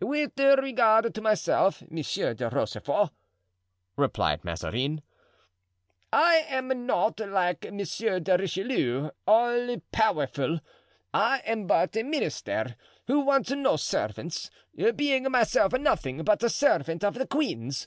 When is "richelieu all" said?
8.38-9.82